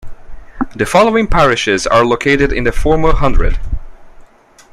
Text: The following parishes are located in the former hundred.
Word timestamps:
The 0.75 0.87
following 0.87 1.27
parishes 1.27 1.85
are 1.85 2.03
located 2.03 2.51
in 2.51 2.63
the 2.63 2.71
former 2.71 3.13
hundred. 3.13 3.59